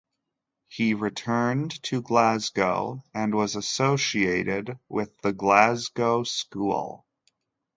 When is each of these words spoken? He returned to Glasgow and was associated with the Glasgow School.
He 0.67 0.95
returned 0.95 1.83
to 1.83 2.01
Glasgow 2.01 3.03
and 3.13 3.35
was 3.35 3.55
associated 3.55 4.79
with 4.89 5.15
the 5.21 5.31
Glasgow 5.31 6.23
School. 6.23 7.05